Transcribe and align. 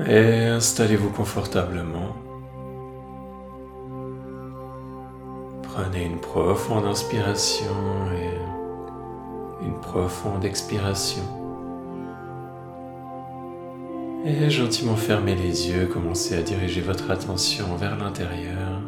Et 0.00 0.46
installez-vous 0.46 1.10
confortablement. 1.10 2.16
Prenez 5.62 6.04
une 6.04 6.20
profonde 6.20 6.86
inspiration 6.86 7.66
et 8.14 9.64
une 9.64 9.80
profonde 9.80 10.44
expiration. 10.44 11.22
Et 14.24 14.50
gentiment 14.50 14.96
fermez 14.96 15.34
les 15.34 15.68
yeux, 15.68 15.86
commencez 15.86 16.36
à 16.36 16.42
diriger 16.42 16.80
votre 16.80 17.10
attention 17.10 17.74
vers 17.76 17.96
l'intérieur. 17.96 18.80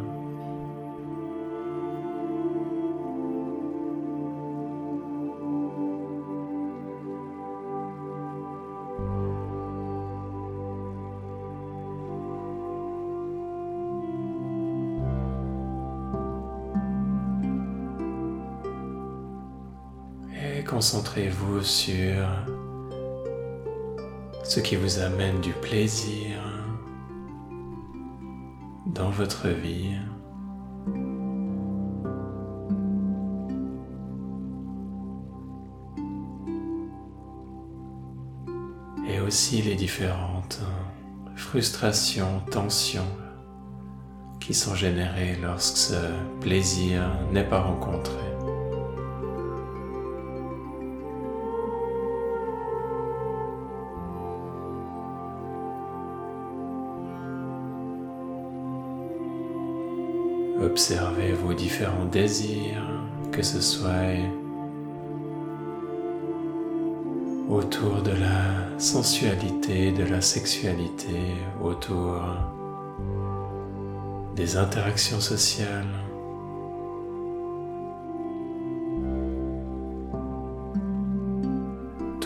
Concentrez-vous 20.65 21.63
sur 21.63 22.27
ce 24.43 24.61
qui 24.61 24.77
vous 24.77 24.99
amène 24.99 25.41
du 25.41 25.53
plaisir 25.53 26.39
dans 28.87 29.11
votre 29.11 29.49
vie. 29.49 29.97
Et 39.09 39.21
aussi 39.21 39.63
les 39.63 39.75
différentes 39.75 40.61
frustrations, 41.37 42.41
tensions 42.51 43.03
qui 44.41 44.55
sont 44.55 44.75
générées 44.75 45.37
lorsque 45.43 45.77
ce 45.77 46.41
plaisir 46.41 47.03
n'est 47.33 47.49
pas 47.49 47.61
rencontré. 47.61 48.34
Observez 60.65 61.33
vos 61.33 61.53
différents 61.53 62.07
désirs, 62.07 62.89
que 63.31 63.43
ce 63.43 63.61
soit 63.61 64.17
autour 67.49 68.03
de 68.03 68.11
la 68.11 68.79
sensualité, 68.79 69.93
de 69.93 70.05
la 70.05 70.21
sexualité, 70.21 71.21
autour 71.63 72.21
des 74.35 74.57
interactions 74.57 75.21
sociales. 75.21 75.95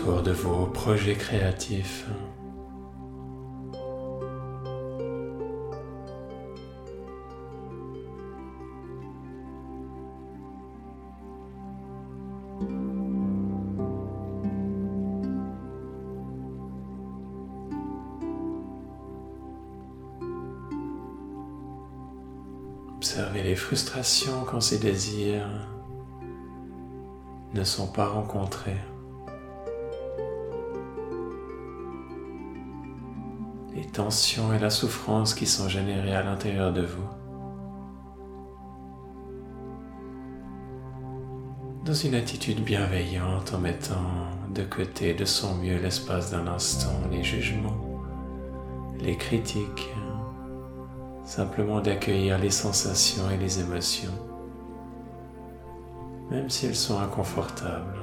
autour 0.09 0.23
de 0.23 0.33
vos 0.33 0.67
projets 0.67 1.15
créatifs. 1.15 2.07
Les 23.49 23.57
frustrations 23.57 24.45
quand 24.45 24.61
ces 24.61 24.79
désirs 24.79 25.49
ne 27.55 27.65
sont 27.65 27.87
pas 27.87 28.07
rencontrés. 28.07 28.77
Les 33.75 33.87
tensions 33.87 34.53
et 34.53 34.59
la 34.59 34.69
souffrance 34.69 35.33
qui 35.33 35.47
sont 35.47 35.67
générées 35.67 36.15
à 36.15 36.23
l'intérieur 36.23 36.75
de 36.75 36.83
vous. 36.83 37.09
Dans 41.87 41.95
une 41.95 42.17
attitude 42.17 42.63
bienveillante 42.63 43.55
en 43.55 43.61
mettant 43.61 44.27
de 44.55 44.63
côté 44.63 45.15
de 45.15 45.25
son 45.25 45.55
mieux 45.55 45.79
l'espace 45.79 46.33
d'un 46.33 46.49
instant 46.49 47.01
les 47.11 47.25
jugements, 47.25 48.03
les 49.01 49.17
critiques, 49.17 49.89
simplement 51.29 51.83
d'accueillir 51.83 52.39
les 52.39 52.51
sensations 52.51 53.31
et 53.31 53.37
les 53.37 53.61
émotions, 53.61 54.15
même 56.31 56.49
si 56.49 56.65
elles 56.65 56.75
sont 56.75 56.99
inconfortables. 56.99 57.99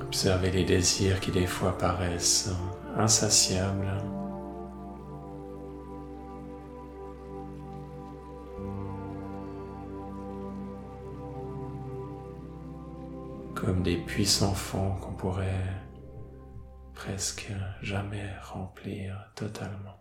Observez 0.00 0.50
les 0.52 0.64
désirs 0.64 1.20
qui 1.20 1.30
des 1.30 1.46
fois 1.46 1.76
paraissent 1.76 2.50
insatiables. 2.96 3.92
comme 13.54 13.82
des 13.82 13.96
puissants 13.96 14.52
fonds 14.52 14.90
qu'on 15.00 15.12
pourrait 15.12 15.83
presque 16.94 17.52
jamais 17.82 18.30
remplir 18.42 19.30
totalement. 19.34 20.00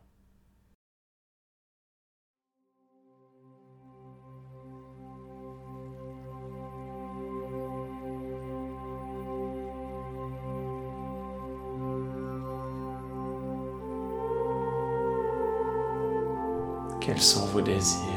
Quels 17.02 17.22
sont 17.22 17.46
vos 17.48 17.62
désirs? 17.62 18.13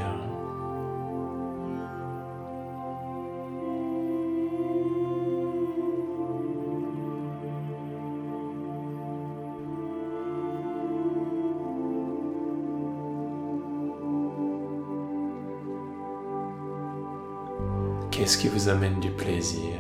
Qu'est-ce 18.27 18.39
qui 18.39 18.49
vous 18.49 18.69
amène 18.69 18.99
du 18.99 19.11
plaisir 19.13 19.79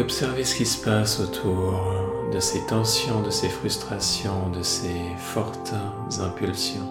observez 0.00 0.44
ce 0.44 0.54
qui 0.54 0.66
se 0.66 0.82
passe 0.82 1.20
autour 1.20 1.82
de 2.32 2.40
ces 2.40 2.64
tensions, 2.66 3.22
de 3.22 3.30
ces 3.30 3.48
frustrations, 3.48 4.48
de 4.50 4.62
ces 4.62 5.00
fortes 5.18 5.74
impulsions. 6.20 6.88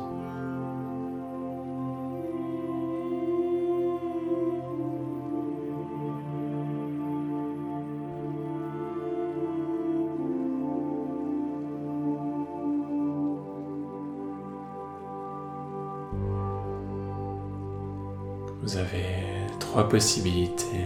Vous 18.62 18.78
avez 18.78 19.48
trois 19.60 19.90
possibilités 19.90 20.86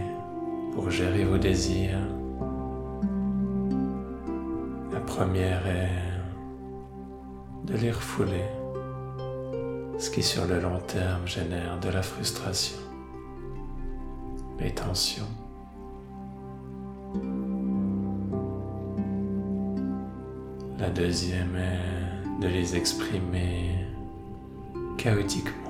pour 0.74 0.90
gérer 0.90 1.26
vos 1.26 1.38
désirs. 1.38 2.13
Première 5.16 5.68
est 5.68 5.92
de 7.66 7.78
les 7.78 7.92
refouler, 7.92 8.46
ce 10.00 10.10
qui 10.10 10.24
sur 10.24 10.46
le 10.48 10.60
long 10.60 10.80
terme 10.88 11.28
génère 11.28 11.80
de 11.80 11.90
la 11.90 12.02
frustration, 12.02 12.80
les 14.60 14.74
tensions. 14.74 15.34
La 20.80 20.90
deuxième 20.90 21.56
est 21.58 22.42
de 22.42 22.48
les 22.48 22.76
exprimer 22.76 23.86
chaotiquement. 24.98 25.63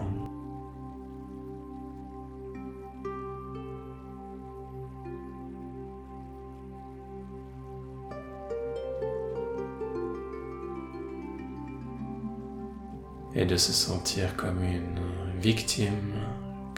Et 13.43 13.45
de 13.45 13.57
se 13.57 13.73
sentir 13.73 14.37
comme 14.37 14.63
une 14.63 15.01
victime 15.41 16.13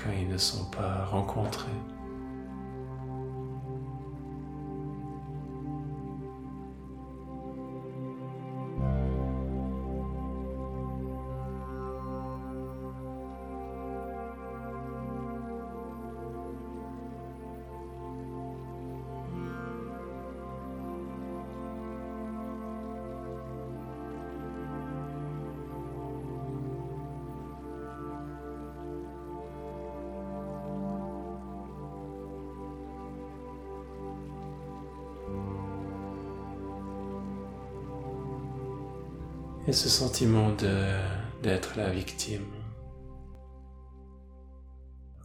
quand 0.01 0.09
ils 0.19 0.27
ne 0.27 0.37
sont 0.37 0.65
pas 0.71 1.05
rencontrés. 1.05 1.69
Et 39.67 39.73
ce 39.73 39.89
sentiment 39.89 40.51
d'être 41.41 41.75
la 41.75 41.89
victime 41.89 42.45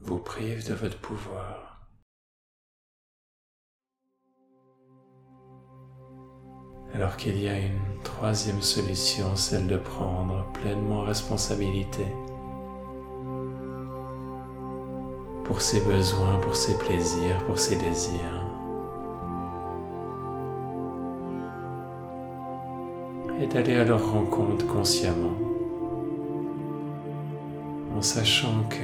vous 0.02 0.18
prive 0.18 0.66
de 0.66 0.74
votre 0.74 0.98
pouvoir. 0.98 1.88
Alors 6.94 7.16
qu'il 7.16 7.40
y 7.40 7.48
a 7.48 7.58
une 7.58 8.02
troisième 8.02 8.62
solution, 8.62 9.36
celle 9.36 9.66
de 9.66 9.76
prendre 9.76 10.50
pleinement 10.52 11.02
responsabilité 11.02 12.04
pour 15.44 15.60
ses 15.60 15.80
besoins, 15.80 16.38
pour 16.40 16.56
ses 16.56 16.76
plaisirs, 16.78 17.44
pour 17.46 17.58
ses 17.58 17.76
désirs. 17.76 18.49
D'aller 23.52 23.76
à 23.76 23.84
leur 23.84 24.12
rencontre 24.12 24.66
consciemment, 24.66 25.36
en 27.96 28.02
sachant 28.02 28.64
que 28.68 28.76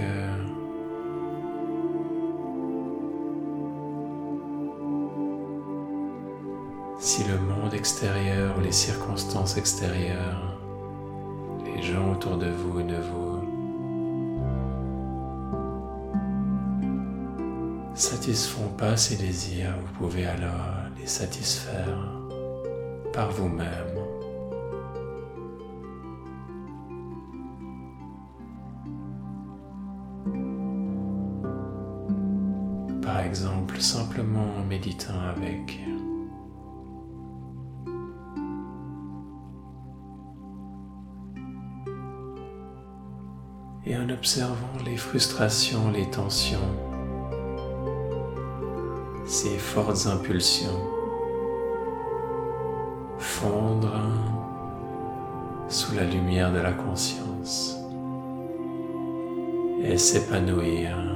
si 6.99 7.23
le 7.25 7.39
monde 7.39 7.75
extérieur 7.75 8.57
ou 8.59 8.61
les 8.61 8.73
circonstances 8.73 9.57
extérieures, 9.57 10.59
les 11.65 11.83
gens 11.83 12.13
autour 12.13 12.37
de 12.37 12.51
vous 12.51 12.83
ne 12.83 13.01
vous 13.01 13.27
satisfont 17.95 18.69
pas 18.77 18.97
ces 18.97 19.17
désirs, 19.17 19.75
vous 19.81 20.07
pouvez 20.07 20.27
alors 20.27 20.53
les 20.99 21.07
satisfaire 21.07 21.97
par 23.13 23.31
vous-même 23.31 23.96
exemple 33.25 33.81
simplement 33.81 34.47
en 34.59 34.65
méditant 34.65 35.21
avec. 35.37 35.81
Et 43.85 43.97
en 43.97 44.09
observant 44.11 44.83
les 44.85 44.97
frustrations, 44.97 45.91
les 45.93 46.11
tensions, 46.11 46.59
ces 49.25 49.57
fortes 49.59 50.07
impulsions 50.07 50.83
fondre 53.19 54.01
sous 55.69 55.95
la 55.95 56.05
lumière 56.05 56.53
de 56.53 56.59
la 56.59 56.73
conscience 56.73 57.77
et 59.83 59.97
s'épanouir 59.97 61.16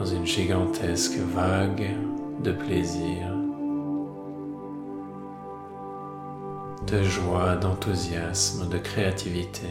dans 0.00 0.06
une 0.06 0.24
gigantesque 0.24 1.18
vague 1.18 1.90
de 2.42 2.52
plaisir, 2.52 3.34
de 6.86 7.02
joie, 7.02 7.56
d'enthousiasme, 7.56 8.66
de 8.70 8.78
créativité. 8.78 9.66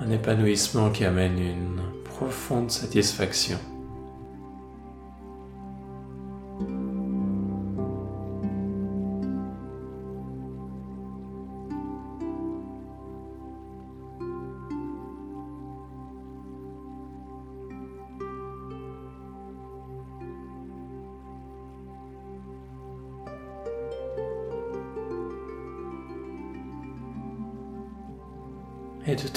Un 0.00 0.10
épanouissement 0.12 0.90
qui 0.90 1.04
amène 1.04 1.40
une 1.40 1.80
profonde 2.04 2.70
satisfaction. 2.70 3.58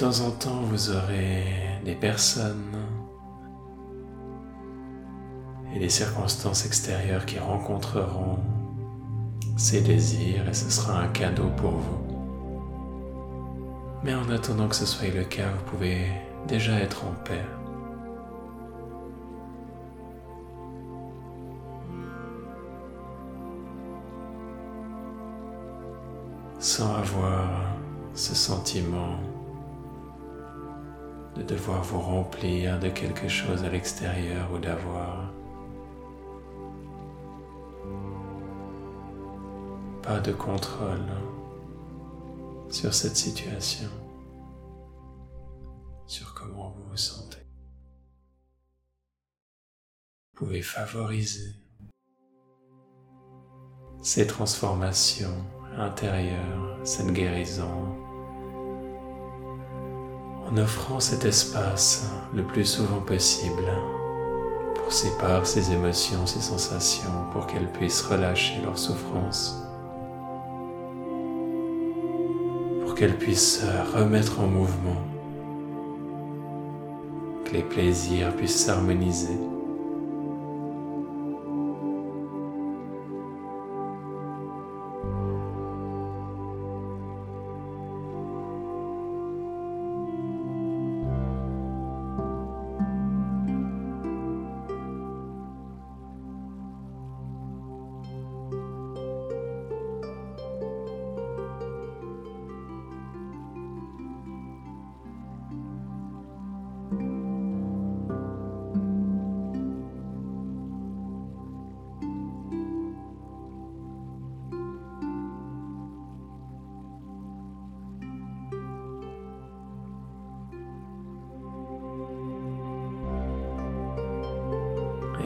Temps 0.04 0.20
en 0.20 0.32
temps, 0.32 0.62
vous 0.64 0.90
aurez 0.90 1.46
des 1.86 1.96
personnes 1.96 2.76
et 5.74 5.80
des 5.80 5.88
circonstances 5.88 6.66
extérieures 6.66 7.26
qui 7.26 7.40
rencontreront 7.40 8.38
ces 9.56 9.80
désirs 9.80 10.50
et 10.50 10.54
ce 10.54 10.70
sera 10.70 11.00
un 11.00 11.08
cadeau 11.08 11.50
pour 11.56 11.72
vous. 11.72 12.04
Mais 14.04 14.14
en 14.14 14.30
attendant 14.30 14.68
que 14.68 14.76
ce 14.76 14.86
soit 14.86 15.08
le 15.08 15.24
cas, 15.24 15.48
vous 15.50 15.72
pouvez 15.72 16.08
déjà 16.50 16.78
être 16.82 17.06
en 17.06 17.14
paix. 17.24 17.46
Sans 26.60 26.94
avoir 26.94 27.48
ce 28.14 28.36
sentiment 28.36 29.16
de 31.36 31.42
devoir 31.44 31.84
vous 31.84 32.00
remplir 32.00 32.80
de 32.80 32.90
quelque 32.90 33.28
chose 33.28 33.64
à 33.64 33.70
l'extérieur 33.70 34.52
ou 34.52 34.60
d'avoir 34.60 35.32
pas 40.04 40.20
de 40.20 40.32
contrôle 40.32 41.06
sur 42.70 42.94
cette 42.94 43.16
situation, 43.16 43.90
sur 46.06 46.34
comment 46.34 46.72
vous 46.72 46.84
vous 46.90 46.98
sentez. 46.98 47.38
Vous 50.34 50.46
pouvez 50.46 50.62
favoriser 50.62 51.56
ces 54.02 54.28
transformations 54.28 55.46
intérieures, 55.78 56.80
cette 56.84 57.14
guérison 57.14 57.96
offrant 60.58 61.00
cet 61.00 61.26
espace 61.26 62.10
le 62.34 62.44
plus 62.44 62.66
souvent 62.66 63.00
possible 63.00 63.64
pour 64.76 64.92
séparer 64.92 65.46
ces 65.46 65.72
émotions, 65.72 66.26
ces 66.26 66.42
sensations, 66.42 67.10
pour 67.32 67.48
qu'elles 67.48 67.72
puissent 67.72 68.02
relâcher 68.02 68.62
leur 68.62 68.78
souffrance, 68.78 69.56
pour 72.82 72.96
qu'elles 72.96 73.18
puissent 73.18 73.62
se 73.62 73.98
remettre 73.98 74.40
en 74.40 74.48
mouvement 74.48 75.02
que 77.46 77.54
les 77.54 77.64
plaisirs 77.64 78.36
puissent 78.36 78.66
s'harmoniser. 78.66 79.38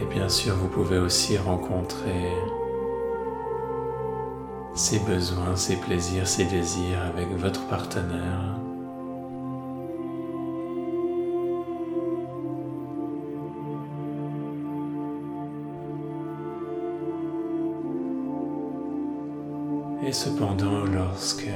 Bien 0.09 0.29
sûr, 0.29 0.55
vous 0.55 0.67
pouvez 0.67 0.97
aussi 0.97 1.37
rencontrer 1.37 2.31
ces 4.73 4.99
besoins, 4.99 5.55
ces 5.55 5.75
plaisirs, 5.75 6.27
ces 6.27 6.45
désirs 6.45 7.01
avec 7.01 7.29
votre 7.37 7.65
partenaire. 7.67 8.57
Et 20.05 20.13
cependant, 20.13 20.85
lorsque 20.85 21.49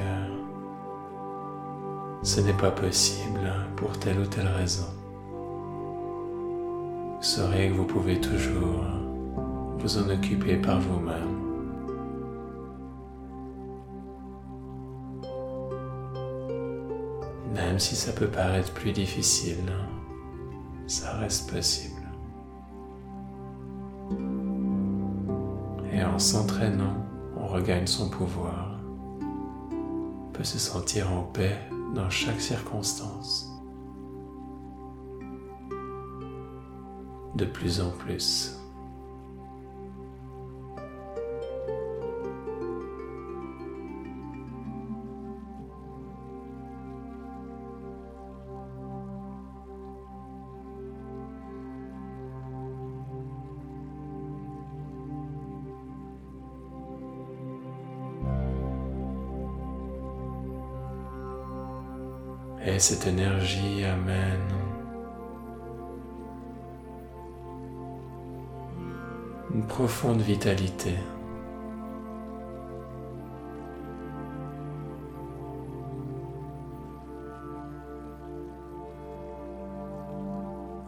ce 2.22 2.40
n'est 2.40 2.52
pas 2.52 2.70
possible 2.70 3.52
pour 3.76 3.98
telle 3.98 4.18
ou 4.18 4.26
telle 4.26 4.48
raison, 4.48 4.86
saurez 7.22 7.68
que 7.68 7.74
vous 7.74 7.84
pouvez 7.84 8.20
toujours 8.20 8.84
vous 9.78 9.98
en 9.98 10.10
occuper 10.10 10.56
par 10.56 10.80
vous-même. 10.80 11.38
Même 17.54 17.78
si 17.78 17.94
ça 17.94 18.12
peut 18.12 18.26
paraître 18.26 18.72
plus 18.72 18.92
difficile, 18.92 19.72
ça 20.86 21.12
reste 21.18 21.50
possible. 21.52 22.02
Et 25.92 26.02
en 26.02 26.18
s'entraînant, 26.18 27.06
on 27.36 27.46
regagne 27.46 27.86
son 27.86 28.10
pouvoir, 28.10 28.80
on 29.60 30.32
peut 30.32 30.44
se 30.44 30.58
sentir 30.58 31.12
en 31.12 31.22
paix 31.22 31.58
dans 31.94 32.10
chaque 32.10 32.40
circonstance. 32.40 33.51
De 37.34 37.44
plus 37.46 37.80
en 37.80 37.90
plus. 37.90 38.58
Et 62.64 62.78
cette 62.78 63.06
énergie 63.08 63.84
amène 63.84 64.71
profonde 69.66 70.20
vitalité. 70.20 70.94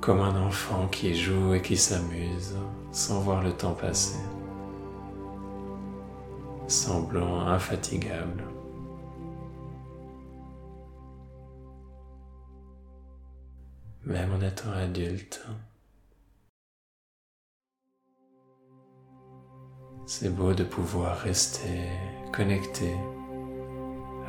Comme 0.01 0.21
un 0.21 0.47
enfant 0.47 0.87
qui 0.89 1.15
joue 1.15 1.55
et 1.55 1.63
qui 1.63 1.77
s'amuse 1.77 2.57
sans 2.93 3.21
voir 3.21 3.43
le 3.43 3.53
temps 3.53 3.75
passer, 3.75 4.19
semblant 6.67 7.41
infatigable. 7.47 8.45
même 14.07 14.33
en 14.33 14.41
étant 14.41 14.71
adulte. 14.73 15.45
C'est 20.17 20.33
beau 20.33 20.53
de 20.53 20.63
pouvoir 20.63 21.19
rester 21.19 21.89
connecté 22.33 22.97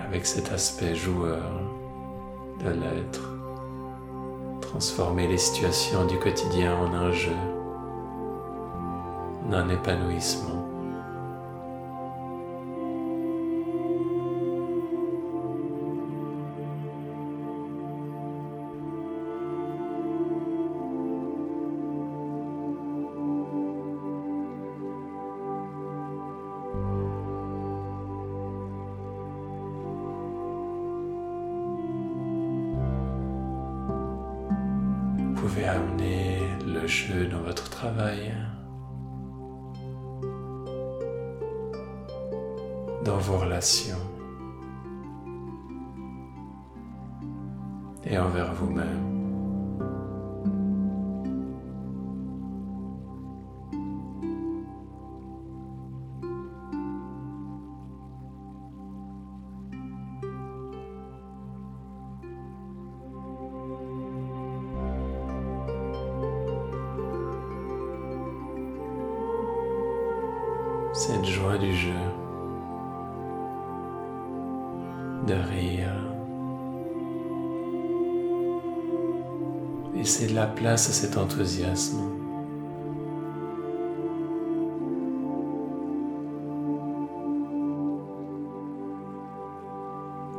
avec 0.03 0.25
cet 0.25 0.51
aspect 0.51 0.95
joueur 0.95 1.61
de 2.59 2.71
l'être, 2.71 3.29
transformer 4.61 5.27
les 5.27 5.37
situations 5.37 6.07
du 6.07 6.17
quotidien 6.17 6.75
en 6.75 6.91
un 6.91 7.11
jeu, 7.11 7.37
en 9.47 9.53
un 9.53 9.69
épanouissement. 9.69 10.64
Le 35.67 36.85
jeu 36.85 37.25
dans 37.25 37.41
votre 37.41 37.67
travail, 37.71 38.31
dans 43.03 43.17
vos 43.17 43.39
relations 43.39 43.97
et 48.05 48.19
envers 48.19 48.53
vous-même. 48.53 49.14
Cette 71.07 71.25
joie 71.25 71.59
du 71.59 71.75
jeu, 71.75 71.93
de 75.27 75.35
rire. 75.35 75.93
Laissez 79.93 80.27
de 80.27 80.33
la 80.33 80.47
place 80.47 80.89
à 80.89 80.93
cet 80.93 81.17
enthousiasme. 81.17 81.99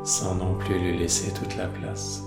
sans 0.04 0.36
non 0.36 0.54
plus 0.54 0.78
lui 0.78 0.96
laisser 0.96 1.32
toute 1.32 1.56
la 1.56 1.66
place. 1.66 2.22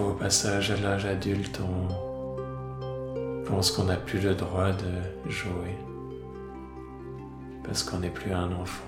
Au 0.00 0.12
passage 0.14 0.70
à 0.70 0.76
l'âge 0.76 1.06
adulte, 1.06 1.60
on 1.60 3.44
pense 3.44 3.70
qu'on 3.70 3.84
n'a 3.84 3.96
plus 3.96 4.20
le 4.20 4.34
droit 4.34 4.72
de 4.72 5.30
jouer 5.30 5.76
parce 7.64 7.82
qu'on 7.82 7.98
n'est 7.98 8.10
plus 8.10 8.32
un 8.32 8.52
enfant. 8.52 8.84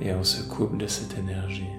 Et 0.00 0.12
on 0.12 0.22
se 0.22 0.42
coupe 0.48 0.76
de 0.76 0.86
cette 0.86 1.18
énergie. 1.18 1.70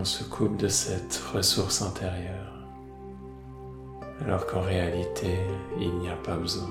on 0.00 0.04
se 0.04 0.22
coupe 0.22 0.56
de 0.56 0.68
cette 0.68 1.20
ressource 1.32 1.82
intérieure, 1.82 2.57
alors 4.24 4.46
qu'en 4.46 4.60
réalité, 4.60 5.38
il 5.78 5.94
n'y 5.98 6.08
a 6.08 6.16
pas 6.16 6.36
besoin. 6.36 6.68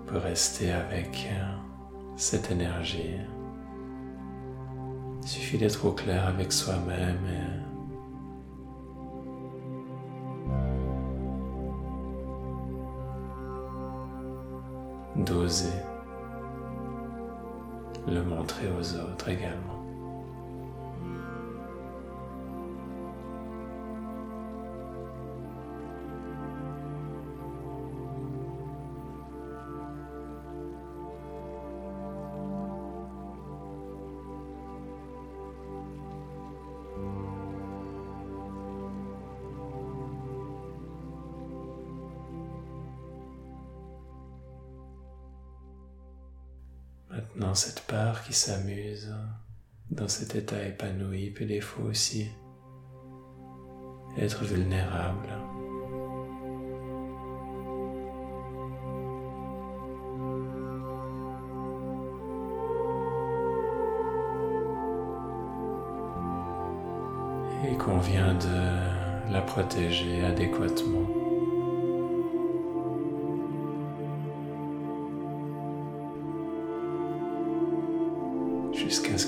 On 0.00 0.10
peut 0.10 0.18
rester 0.18 0.72
avec 0.72 1.28
cette 2.16 2.50
énergie. 2.50 3.16
Il 5.22 5.28
suffit 5.28 5.58
d'être 5.58 5.84
au 5.84 5.92
clair 5.92 6.26
avec 6.26 6.52
soi-même 6.52 7.18
et 15.16 15.22
d'oser 15.22 15.68
le 18.06 18.22
montrer 18.22 18.68
aux 18.70 18.94
autres 18.94 19.28
également. 19.28 19.77
Maintenant, 47.38 47.54
cette 47.54 47.82
part 47.82 48.24
qui 48.24 48.32
s'amuse 48.32 49.14
dans 49.92 50.08
cet 50.08 50.34
état 50.34 50.60
épanoui 50.60 51.30
peut 51.30 51.44
des 51.44 51.62
aussi 51.88 52.26
être 54.18 54.44
vulnérable. 54.44 55.28
Il 67.70 67.78
convient 67.78 68.34
de 68.34 69.32
la 69.32 69.42
protéger 69.42 70.24
adéquatement. 70.24 71.17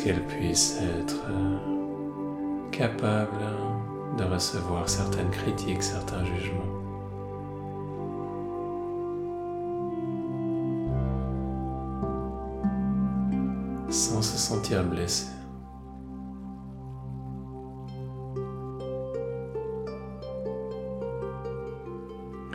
Qu'elle 0.02 0.24
puisse 0.24 0.78
être 0.98 1.26
euh, 1.28 2.70
capable 2.70 3.38
de 4.16 4.24
recevoir 4.24 4.88
certaines 4.88 5.30
critiques, 5.30 5.82
certains 5.82 6.24
jugements. 6.24 6.64
sans 13.90 14.22
se 14.22 14.38
sentir 14.38 14.84
blessée. 14.84 15.26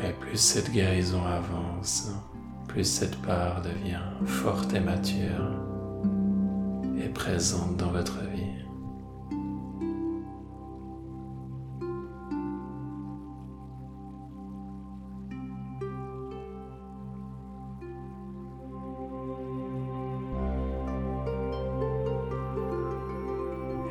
Et 0.02 0.14
plus 0.14 0.38
cette 0.38 0.72
guérison 0.72 1.22
avance, 1.25 2.10
plus 2.70 2.86
cette 2.86 3.22
part 3.22 3.62
devient 3.62 4.00
forte 4.26 4.74
et 4.74 4.80
mature 4.80 5.75
présente 7.10 7.78
dans 7.78 7.91
votre 7.91 8.20
vie. 8.20 8.44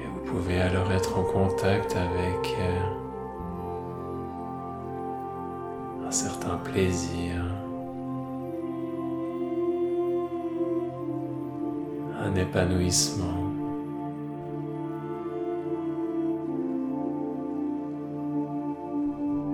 Et 0.00 0.07
vous 0.07 0.20
pouvez 0.24 0.61
alors 0.61 0.90
être 0.92 1.18
en 1.18 1.24
contact 1.24 1.96
avec 1.96 2.57
euh, 2.59 2.81
un 6.07 6.11
certain 6.11 6.57
plaisir 6.57 7.43
un 12.35 12.37
épanouissement. 12.37 13.53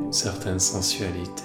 Une 0.05 0.13
certaine 0.13 0.59
sensualité. 0.59 1.45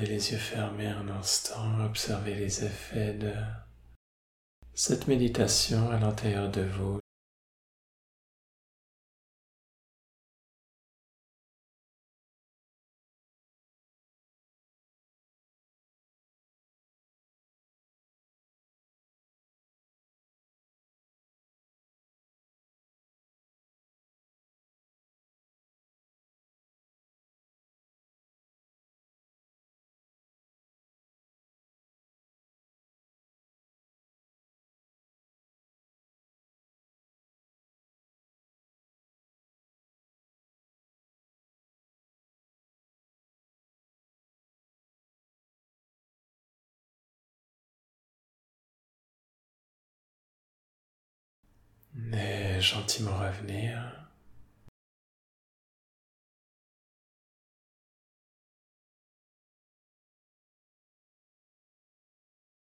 Les 0.00 0.30
yeux 0.30 0.38
fermés 0.38 0.86
un 0.86 1.08
instant, 1.08 1.84
observez 1.84 2.34
les 2.34 2.64
effets 2.64 3.14
de 3.14 3.32
cette 4.72 5.08
méditation 5.08 5.90
à 5.90 5.98
l'intérieur 5.98 6.48
de 6.48 6.62
vous. 6.62 7.00
Et 52.12 52.60
gentiment 52.60 53.16
revenir 53.16 53.97